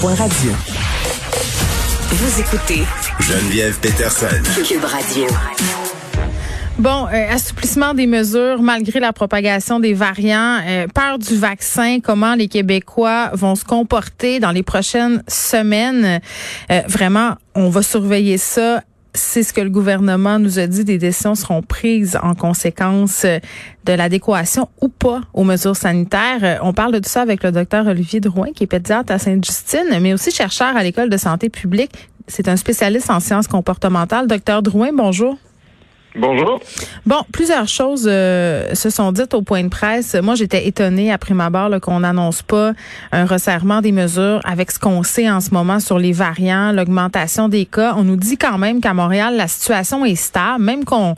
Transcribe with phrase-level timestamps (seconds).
[0.00, 0.52] Point Radio.
[2.10, 2.82] Vous écoutez
[3.20, 4.26] Geneviève Peterson.
[4.66, 5.26] Cube Radio.
[6.78, 12.34] Bon, euh, assouplissement des mesures malgré la propagation des variants, euh, peur du vaccin, comment
[12.34, 16.20] les Québécois vont se comporter dans les prochaines semaines.
[16.70, 18.82] Euh, vraiment, on va surveiller ça
[19.14, 20.84] c'est ce que le gouvernement nous a dit.
[20.84, 26.60] Des décisions seront prises en conséquence de l'adéquation ou pas aux mesures sanitaires.
[26.62, 30.14] On parle de ça avec le docteur Olivier Drouin, qui est pédiatre à Sainte-Justine, mais
[30.14, 32.08] aussi chercheur à l'École de santé publique.
[32.26, 34.26] C'est un spécialiste en sciences comportementales.
[34.26, 35.36] Docteur Drouin, bonjour.
[36.14, 36.60] Bonjour.
[37.06, 40.14] Bon, plusieurs choses euh, se sont dites au point de presse.
[40.14, 42.72] Moi, j'étais étonnée après ma barre qu'on n'annonce pas
[43.12, 47.48] un resserrement des mesures avec ce qu'on sait en ce moment sur les variants, l'augmentation
[47.48, 47.94] des cas.
[47.96, 51.14] On nous dit quand même qu'à Montréal, la situation est stable, même qu'on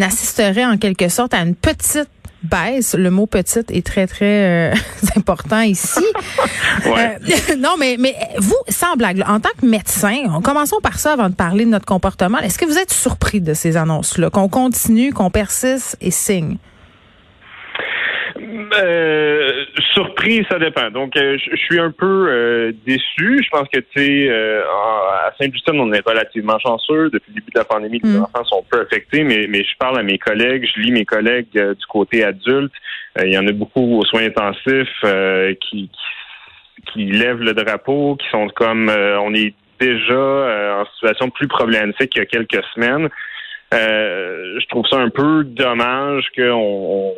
[0.00, 2.10] assisterait en quelque sorte à une petite
[2.44, 2.94] baisse.
[2.94, 4.74] Le mot petite est très, très euh,
[5.16, 6.04] important ici.
[6.86, 7.16] Ouais.
[7.50, 11.12] Euh, non, mais, mais vous, sans blague, là, en tant que médecin, commençons par ça
[11.12, 12.38] avant de parler de notre comportement.
[12.38, 16.58] Est-ce que vous êtes surpris de ces annonces-là, qu'on continue, qu'on persiste et signe?
[18.46, 20.90] Euh, surpris, ça dépend.
[20.90, 23.42] Donc, euh, je suis un peu euh, déçu.
[23.42, 27.10] Je pense que, tu sais, euh, à Saint-Justine, on est relativement chanceux.
[27.10, 28.22] Depuis le début de la pandémie, les Mm.
[28.22, 31.46] enfants sont peu affectés, mais, mais je parle à mes collègues, je lis mes collègues
[31.56, 32.72] euh, du côté adulte.
[33.18, 37.54] Euh, Il y en a beaucoup aux soins intensifs euh, qui, qui, qui lèvent le
[37.54, 42.22] drapeau, qui sont comme, euh, on est déjà euh, en situation plus problématique qu'il y
[42.22, 43.08] a quelques semaines.
[43.74, 47.14] Euh, je trouve ça un peu dommage qu'on on,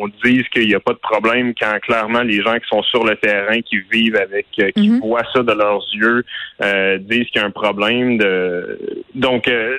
[0.00, 3.04] on dise qu'il n'y a pas de problème quand clairement les gens qui sont sur
[3.04, 5.00] le terrain, qui vivent avec, euh, qui Mhm.
[5.00, 6.24] voient ça de leurs yeux,
[6.62, 8.18] euh, disent qu'il y a un problème.
[8.18, 9.04] De...
[9.14, 9.78] Donc, euh,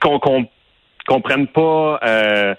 [0.00, 0.46] qu'on qu'on
[1.06, 2.54] comprenne pas, euh,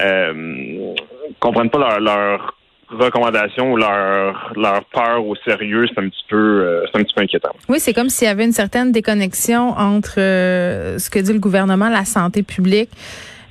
[0.00, 0.94] euh,
[1.38, 2.54] comprennent pas leur, leur
[2.92, 7.14] recommandations ou leur, leur peur au sérieux, c'est un petit peu, euh, c'est un petit
[7.14, 7.52] peu inquiétant.
[7.68, 11.38] Oui, c'est comme s'il y avait une certaine déconnexion entre euh, ce que dit le
[11.38, 12.90] gouvernement, la santé publique.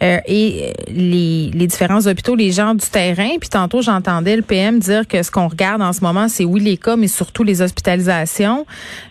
[0.01, 3.29] Euh, et les, les différents hôpitaux, les gens du terrain.
[3.39, 6.59] Puis tantôt, j'entendais le PM dire que ce qu'on regarde en ce moment, c'est oui
[6.61, 8.65] les cas, mais surtout les hospitalisations.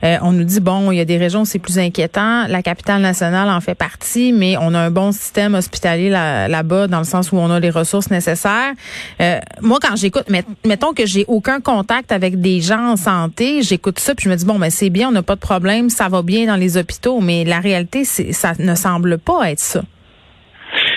[0.05, 2.47] Euh, on nous dit, bon, il y a des régions où c'est plus inquiétant.
[2.49, 6.87] La capitale nationale en fait partie, mais on a un bon système hospitalier là- là-bas
[6.89, 8.73] dans le sens où on a les ressources nécessaires.
[9.21, 13.63] Euh, moi, quand j'écoute, met- mettons que j'ai aucun contact avec des gens en santé,
[13.63, 15.91] j'écoute ça puis je me dis, bon, ben c'est bien, on n'a pas de problème,
[15.91, 19.83] ça va bien dans les hôpitaux, mais la réalité, ça ne semble pas être ça.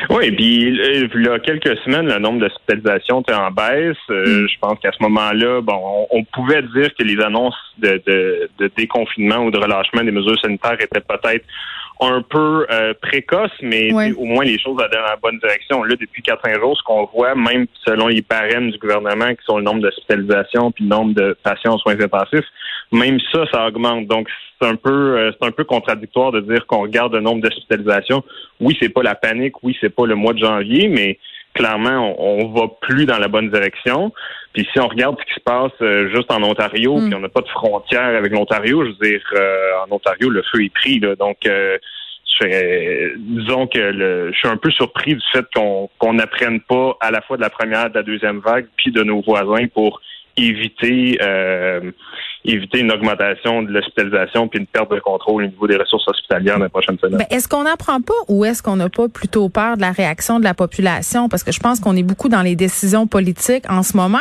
[0.09, 3.97] Oui, puis euh, il y a quelques semaines, le nombre d'hospitalisations était en baisse.
[4.09, 5.79] Euh, Je pense qu'à ce moment-là, bon,
[6.11, 10.11] on, on pouvait dire que les annonces de, de, de déconfinement ou de relâchement des
[10.11, 11.45] mesures sanitaires étaient peut-être
[12.01, 14.11] un peu euh, précoces, mais Ouais.
[14.17, 15.83] au moins les choses allaient dans la bonne direction.
[15.83, 19.57] Là, depuis 4 jours, ce qu'on voit, même selon les barèmes du gouvernement, qui sont
[19.57, 22.45] le nombre d'hospitalisations puis le nombre de patients aux soins intensifs,
[22.91, 24.07] même ça, ça augmente.
[24.07, 24.27] Donc,
[24.63, 28.23] c'est un peu, euh, c'est un peu contradictoire de dire qu'on regarde le nombre d'hospitalisations.
[28.61, 29.61] Oui, c'est pas la panique.
[29.63, 31.19] Oui, c'est pas le mois de janvier, mais
[31.53, 34.13] clairement, on, on va plus dans la bonne direction.
[34.53, 37.05] Puis si on regarde ce qui se passe euh, juste en Ontario, Mm.
[37.05, 40.43] puis on n'a pas de frontière avec l'Ontario, je veux dire, euh, en Ontario, le
[40.43, 40.99] feu est pris.
[40.99, 41.77] Là, donc, euh,
[42.41, 46.97] je disons que le, je suis un peu surpris du fait qu'on qu'on n'apprenne pas
[46.99, 50.01] à la fois de la première, de la deuxième vague, puis de nos voisins pour
[50.35, 51.91] éviter euh,
[52.45, 56.57] éviter une augmentation de l'hospitalisation puis une perte de contrôle au niveau des ressources hospitalières
[56.57, 57.19] dans les prochaines semaines.
[57.19, 60.39] Ben, est-ce qu'on n'apprend pas ou est-ce qu'on n'a pas plutôt peur de la réaction
[60.39, 61.29] de la population?
[61.29, 64.19] Parce que je pense qu'on est beaucoup dans les décisions politiques en ce moment.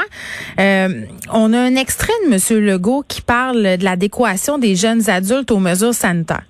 [0.60, 0.88] Euh,
[1.32, 2.64] on a un extrait de M.
[2.64, 6.44] Legault qui parle de l'adéquation des jeunes adultes aux mesures sanitaires.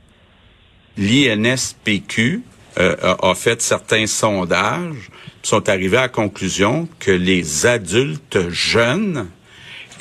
[0.99, 2.43] l'INSPQ
[2.79, 5.11] euh, a, a fait certains sondages,
[5.43, 9.27] sont arrivés à la conclusion que les adultes jeunes,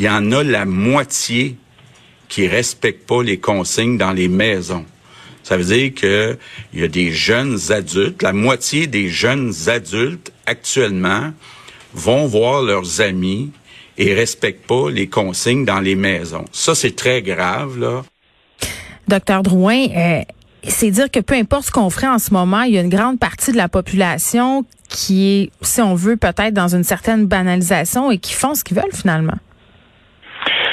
[0.01, 1.57] il y en a la moitié
[2.27, 4.83] qui respectent pas les consignes dans les maisons.
[5.44, 6.39] Ça veut dire que
[6.74, 11.33] il y a des jeunes adultes, la moitié des jeunes adultes actuellement
[11.94, 13.51] vont voir leurs amis
[14.00, 16.45] et respectent pas les consignes dans les maisons.
[16.51, 18.04] Ça, c'est très grave, là.
[19.07, 20.21] Docteur Drouin, euh,
[20.68, 22.89] c'est dire que peu importe ce qu'on ferait en ce moment, il y a une
[22.89, 28.09] grande partie de la population qui est, si on veut, peut-être dans une certaine banalisation
[28.09, 29.38] et qui font ce qu'ils veulent finalement.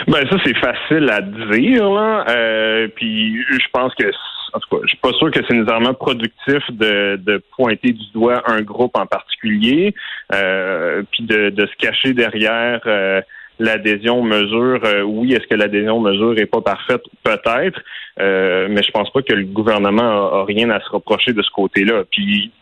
[0.06, 2.24] Ben ça c'est facile à dire là.
[2.28, 4.10] Euh, puis je pense que
[4.52, 8.10] en tout cas, je suis pas sûr que c'est nécessairement productif de, de pointer du
[8.14, 9.94] doigt un groupe en particulier,
[10.34, 13.20] euh, puis de, de se cacher derrière euh,
[13.58, 14.80] l'adhésion mesure.
[14.84, 17.02] Euh, oui, est-ce que l'adhésion mesure est pas parfaite?
[17.22, 17.80] Peut-être,
[18.20, 21.50] euh, mais je pense pas que le gouvernement a, rien à se reprocher de ce
[21.50, 22.04] côté-là.
[22.10, 22.52] Puis,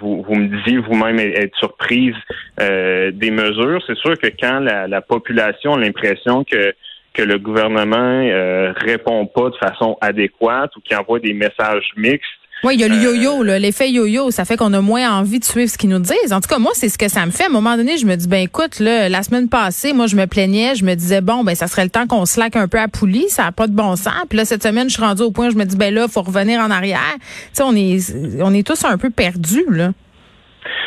[0.00, 2.14] vous, vous me disiez vous-même être surprise
[2.60, 3.82] euh, des mesures.
[3.86, 6.74] C'est sûr que quand la, la population a l'impression que
[7.12, 12.28] que le gouvernement euh, répond pas de façon adéquate ou qui envoie des messages mixtes.
[12.62, 15.38] Oui, il y a le euh, yo-yo, l'effet yo-yo, ça fait qu'on a moins envie
[15.38, 16.30] de suivre ce qu'ils nous disent.
[16.30, 17.44] En tout cas, moi, c'est ce que ça me fait.
[17.44, 20.14] À un moment donné, je me dis, ben écoute, là, la semaine passée, moi, je
[20.14, 22.78] me plaignais, je me disais, bon, ben ça serait le temps qu'on slack un peu
[22.78, 24.12] à poulie, ça n'a pas de bon sens.
[24.28, 26.20] Puis là, cette semaine, je suis rendue au point, je me dis, ben là, faut
[26.20, 27.16] revenir en arrière.
[27.18, 27.22] Tu
[27.54, 29.92] sais, on est, on est tous un peu perdus, là.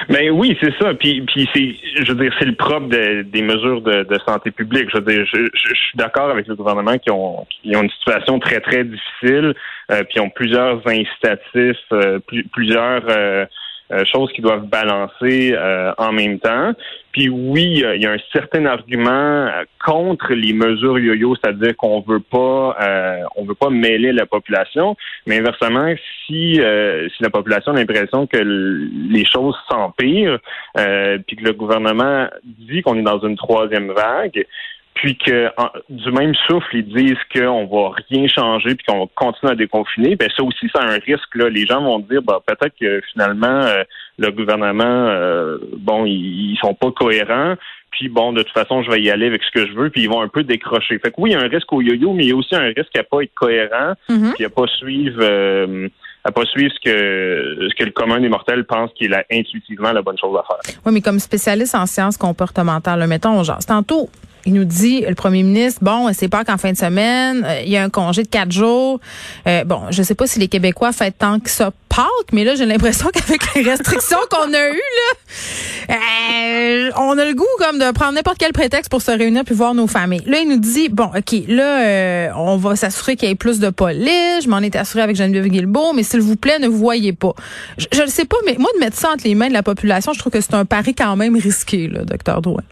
[0.10, 0.94] Ben oui, c'est ça.
[0.94, 4.90] Puis, puis c'est, je veux dire, c'est le propre des mesures de, santé publique.
[4.92, 8.40] Je veux dire, je, suis d'accord avec le gouvernement qui ont, qui ont une situation
[8.40, 9.54] très très difficile,
[9.92, 12.20] euh, puis ont plusieurs incitatifs, euh,
[12.52, 13.46] plusieurs euh,
[13.94, 15.56] euh, choses qui doivent balancer
[15.98, 16.74] en même temps.
[17.14, 19.48] Puis oui, il y a un certain argument
[19.86, 24.96] contre les mesures yo-yo, c'est-à-dire qu'on veut pas, euh, on veut pas mêler la population.
[25.28, 25.94] Mais inversement,
[26.26, 30.40] si euh, si la population a l'impression que les choses s'empirent,
[30.78, 34.48] euh, puis que le gouvernement dit qu'on est dans une troisième vague,
[34.94, 35.50] puis que
[35.90, 40.30] du même souffle, ils disent qu'on va rien changer puis qu'on continue à déconfiner, ben
[40.36, 41.36] ça aussi, c'est un risque.
[41.36, 41.50] Là.
[41.50, 43.84] Les gens vont dire bah, peut-être que finalement, euh,
[44.18, 47.56] le gouvernement, euh, bon, ils, sont pas cohérents.
[47.92, 50.04] Puis bon, de toute façon, je vais y aller avec ce que je veux, puis
[50.04, 51.00] ils vont un peu décrocher.
[51.00, 52.56] Fait que oui, il y a un risque au yo-yo, mais il y a aussi
[52.56, 54.34] un risque à pas être cohérent, mm-hmm.
[54.36, 55.88] puis à pas suivre euh,
[56.24, 59.92] à pas suivre ce que ce que le commun des mortels pense qu'il est intuitivement
[59.92, 60.76] la bonne chose à faire.
[60.86, 64.10] Oui, mais comme spécialiste en sciences comportementales, mettons, genre, tantôt,
[64.46, 67.70] il nous dit, le premier ministre, bon, c'est pas qu'en fin de semaine, euh, il
[67.70, 69.00] y a un congé de quatre jours.
[69.48, 72.56] Euh, bon, je sais pas si les Québécois fêtent tant que ça Pâques, mais là,
[72.56, 77.78] j'ai l'impression qu'avec les restrictions qu'on a eues, là, euh, on a le goût comme
[77.78, 80.24] de prendre n'importe quel prétexte pour se réunir puis voir nos familles.
[80.26, 83.70] Là, il nous dit, bon, OK, là, on va s'assurer qu'il y ait plus de
[83.70, 84.44] police.
[84.44, 87.36] Je m'en étais assuré avec Geneviève Guilbeault, mais s'il vous plaît, ne vous voyez pas.
[87.78, 90.14] Je ne sais pas, mais moi, de mettre ça entre les mains de la population,
[90.14, 92.64] je trouve que c'est un pari quand même risqué, là, docteur Drouin.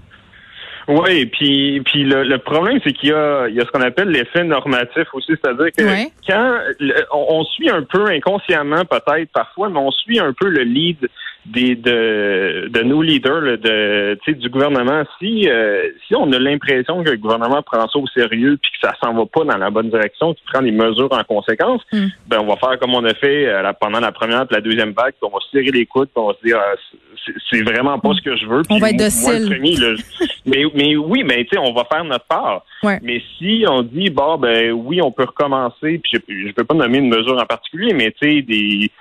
[0.88, 4.10] Oui, puis puis le, problème c'est qu'il y a il y a ce qu'on appelle
[4.10, 5.84] l'effet normatif aussi, c'est-à-dire que
[6.28, 6.60] quand
[7.12, 11.10] on, suit un peu inconsciemment peut-être parfois, mais on suit un peu le lead
[11.46, 15.04] des de, de nos leaders de du gouvernement.
[15.20, 18.88] Si euh, si on a l'impression que le gouvernement prend ça au sérieux puis que
[18.88, 22.08] ça s'en va pas dans la bonne direction qu'il prend des mesures en conséquence hmm.
[22.28, 24.92] ben on va faire comme on a fait euh, pendant la première et la deuxième
[24.92, 26.76] vague on va serrer les coudes on va se dire ah,
[27.50, 29.60] c'est vraiment pas ce que je veux on va être docile.
[30.46, 32.64] mais mais oui mais tu sais on va faire notre part.
[33.02, 36.76] Mais si on dit bon ben oui on peut recommencer puis je, je peux pas
[36.76, 39.01] nommer une mesure en particulier mais tu sais des euh,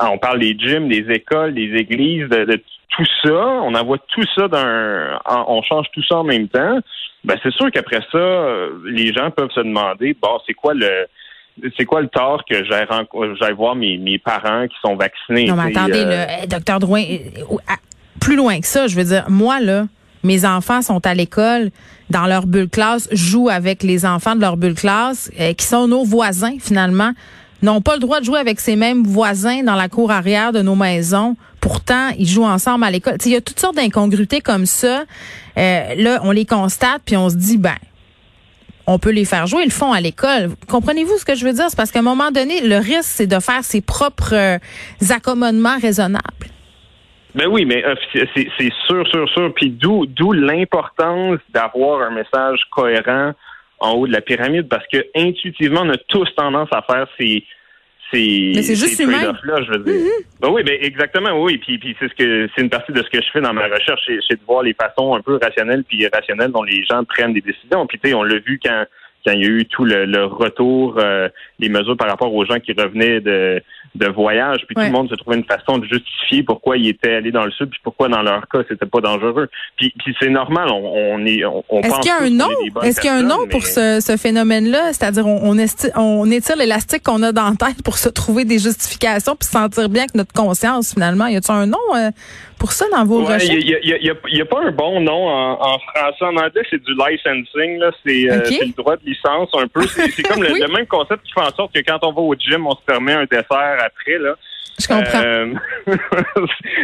[0.00, 2.62] on parle des gyms, des écoles, des églises, de,
[2.96, 3.46] tout ça.
[3.62, 6.78] On envoie tout ça d'un, on change tout ça en même temps.
[7.24, 11.06] Ben c'est sûr qu'après ça, euh, les gens peuvent se demander, bon, c'est quoi le
[11.76, 15.46] c'est quoi le tort que j'aille voir mes, mes, parents qui sont vaccinés?
[15.46, 16.46] Non, mais attendez, euh...
[16.46, 17.02] docteur Drouin,
[18.20, 19.86] plus loin que ça, je veux dire, moi, là,
[20.22, 21.70] mes enfants sont à l'école,
[22.10, 25.88] dans leur bulle classe, jouent avec les enfants de leur bulle classe, euh, qui sont
[25.88, 27.12] nos voisins, finalement
[27.62, 30.62] n'ont pas le droit de jouer avec ces mêmes voisins dans la cour arrière de
[30.62, 31.36] nos maisons.
[31.60, 33.16] Pourtant, ils jouent ensemble à l'école.
[33.24, 35.04] Il y a toutes sortes d'incongruités comme ça.
[35.58, 37.76] Euh, là, on les constate, puis on se dit, ben,
[38.86, 40.50] on peut les faire jouer, ils le font à l'école.
[40.68, 41.64] Comprenez-vous ce que je veux dire?
[41.68, 44.58] C'est parce qu'à un moment donné, le risque, c'est de faire ses propres euh,
[45.10, 46.22] accommodements raisonnables.
[47.34, 49.52] Ben oui, mais euh, c'est sûr, sûr, sûr.
[49.54, 53.32] Puis d'où d'où l'importance d'avoir un message cohérent
[53.78, 57.44] en haut de la pyramide parce que intuitivement, on a tous tendance à faire ces
[58.12, 59.94] ces, Mais c'est juste là je veux dire.
[59.94, 60.40] Mm-hmm.
[60.40, 61.58] Ben oui, ben exactement, oui.
[61.58, 63.66] Puis, puis c'est ce que c'est une partie de ce que je fais dans ma
[63.66, 67.32] recherche, c'est de voir les façons un peu rationnelles puis irrationnelles dont les gens prennent
[67.32, 67.84] des décisions.
[67.88, 68.84] Puis tu sais, on l'a vu quand
[69.26, 71.28] quand il y a eu tout le, retour, euh,
[71.58, 73.60] les mesures par rapport aux gens qui revenaient de,
[73.94, 77.14] de voyage, puis tout le monde se trouvait une façon de justifier pourquoi ils étaient
[77.14, 79.48] allés dans le sud, puis pourquoi dans leur cas c'était pas dangereux.
[79.76, 82.82] Puis, puis c'est normal, on, est, on, Est-ce qu'il y a un nom?
[82.82, 84.92] Est-ce qu'il y a un nom pour ce, ce phénomène-là?
[84.92, 85.66] C'est-à-dire on, on,
[85.96, 89.52] on étire l'élastique qu'on a dans la tête pour se trouver des justifications puis se
[89.52, 91.26] sentir bien avec notre conscience finalement.
[91.26, 92.10] Y a-t-il un nom euh,
[92.58, 93.44] pour ça dans vos recherches?
[93.44, 96.24] Il y, a, pas un bon nom en, français.
[96.24, 97.78] En anglais, c'est du licensing.
[97.78, 99.86] Là, c'est, euh, le droit de licence un peu.
[99.86, 102.66] C'est, comme le, même concept qui fait en sorte que quand on va au gym,
[102.66, 104.18] on se permet un dessert après.
[104.18, 104.36] Là.
[104.78, 105.22] Je comprends.
[105.22, 105.54] Euh,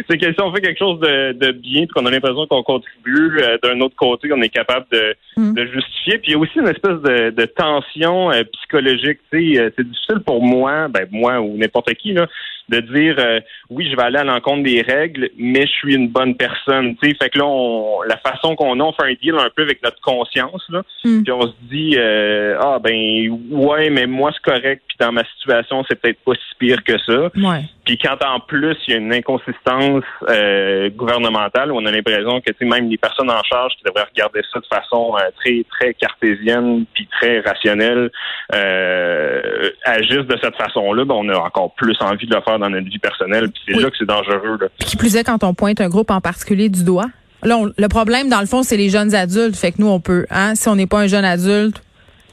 [0.09, 3.39] c'est que si on fait quelque chose de, de bien, qu'on a l'impression qu'on contribue,
[3.39, 5.53] euh, d'un autre côté, on est capable de, Mm.
[5.53, 6.17] de justifier.
[6.19, 9.19] Puis il y a aussi une espèce de, de tension euh, psychologique.
[9.31, 12.27] Tu sais, euh, c'est difficile pour moi, ben moi ou n'importe qui, là,
[12.69, 16.09] de dire euh, oui, je vais aller à l'encontre des règles, mais je suis une
[16.09, 16.95] bonne personne.
[16.97, 19.49] Tu sais, fait que là, on, la façon qu'on a, on fait un deal un
[19.55, 20.83] peu avec notre conscience, là.
[21.03, 21.23] Mm.
[21.23, 24.83] Puis on se dit euh, ah ben ouais, mais moi c'est correct.
[24.87, 27.31] Puis dans ma situation, c'est peut-être pas si pire que ça.
[27.35, 27.63] Ouais.
[27.85, 32.49] Puis quand en plus il y a une inconsistance euh, gouvernementale, on a l'impression que
[32.51, 35.65] tu sais, même les personnes en charge qui devraient regarder ça de façon euh, très
[35.69, 38.09] très cartésienne puis très rationnelle
[38.55, 42.69] euh, agissent de cette façon-là, ben, on a encore plus envie de le faire dans
[42.69, 43.49] notre vie personnelle.
[43.51, 43.83] Puis c'est Oui.
[43.83, 44.57] là que c'est dangereux.
[44.61, 44.67] Là.
[44.79, 47.07] Puis qui plus est quand on pointe un groupe en particulier du doigt.
[47.43, 49.57] Là, on- le problème, dans le fond, c'est les jeunes adultes.
[49.57, 51.81] Fait que nous, on peut, hein, si on n'est pas un jeune adulte.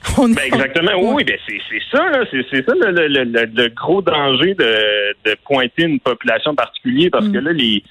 [0.17, 0.93] Ben exactement.
[0.99, 2.25] Oui, oui, ben c'est c'est ça, là.
[2.31, 7.11] C'est c'est ça le, le, le, le- gros danger de, de pointer une population particulière
[7.13, 7.33] parce Mm.
[7.33, 7.83] que là, les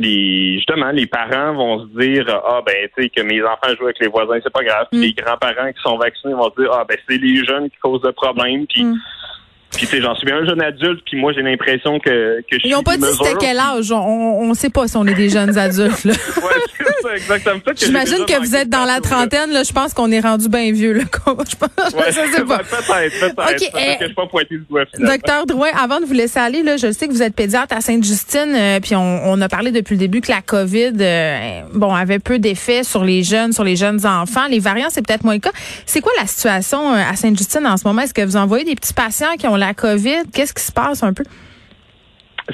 [0.00, 3.84] les justement, les parents vont se dire Ah ben tu sais que mes enfants jouent
[3.86, 4.86] avec les voisins, c'est pas grave.
[4.90, 5.02] Puis Mm.
[5.02, 8.04] les grands-parents qui sont vaccinés vont se dire Ah ben c'est les jeunes qui causent
[8.04, 8.66] le problème.
[8.66, 8.96] Puis Mm.
[9.70, 12.72] Puis j'en suis bien un jeune adulte, puis moi j'ai l'impression que, que je Ils
[12.72, 13.92] n'ont pas dit c'était quel âge.
[13.92, 13.96] On,
[14.42, 16.04] on sait pas si on est des jeunes adultes.
[16.04, 16.12] là.
[16.12, 17.60] Ouais, c'est ça, exactement.
[17.60, 19.50] Que J'imagine que vous êtes dans la trentaine.
[19.50, 20.92] Là, je pense qu'on est rendu bien vieux.
[20.94, 21.02] Là.
[21.04, 22.58] je pense, Ouais, je sais pas.
[22.58, 23.64] peut-être, peut-être.
[23.76, 25.12] Eh, que je suis pas pointé du doigt finalement.
[25.14, 27.80] Docteur Drouin, avant de vous laisser aller, là, je sais que vous êtes pédiatre à
[27.80, 31.94] Sainte-Justine, euh, puis on, on a parlé depuis le début que la COVID, euh, bon,
[31.94, 34.46] avait peu d'effet sur les jeunes, sur les jeunes enfants.
[34.50, 35.52] Les variants, c'est peut-être moins le cas.
[35.86, 38.02] C'est quoi la situation euh, à Sainte-Justine en ce moment?
[38.02, 40.30] Est-ce que vous envoyez des petits patients qui ont la COVID?
[40.32, 41.24] Qu'est-ce qui se passe un peu?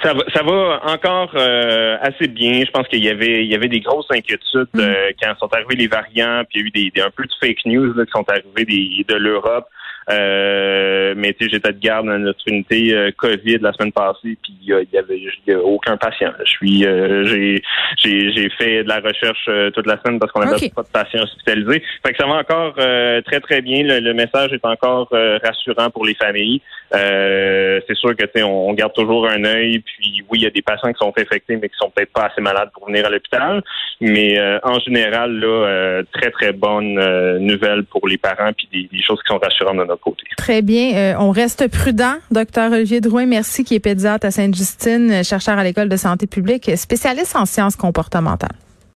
[0.02, 2.64] Ça va, ça va encore euh, assez bien.
[2.64, 4.80] Je pense qu'il y avait, il y avait des grosses inquiétudes Mm.
[4.80, 7.22] euh, quand sont arrivés les variants, puis il y a eu des, des- un peu
[7.24, 9.66] de fake news là, qui sont arrivés des, de l'Europe.
[10.10, 14.36] Euh, mais tu sais, j'étais de garde dans notre unité euh, COVID la semaine passée,
[14.42, 16.32] puis il il y avait y a aucun patient.
[16.44, 17.62] Je suis, euh, j'ai,
[17.98, 20.74] j'ai, fait de la recherche euh, toute la semaine parce qu'on avait Ok.
[20.74, 21.82] pas de patients hospitalisés.
[22.04, 23.82] Fait que ça va encore euh, très très bien.
[23.82, 26.60] Le, le message est encore euh, rassurant pour les familles.
[26.94, 29.80] Euh, c'est sûr que tu sais, on, on garde toujours un œil.
[29.80, 32.26] Puis oui, il y a des patients qui sont infectés, mais qui sont peut-être pas
[32.26, 33.62] assez malades pour venir à l'hôpital.
[34.00, 38.68] Mais euh, en général, là, euh, très très bonne euh, nouvelle pour les parents, puis
[38.72, 39.93] des, des choses qui sont rassurantes notre
[40.36, 40.94] Très bien.
[40.94, 42.14] Euh, on reste prudent.
[42.30, 46.70] Docteur Olivier Drouin, merci, qui est pédiatre à Sainte-Justine, chercheur à l'École de santé publique,
[46.76, 48.56] spécialiste en sciences comportementales.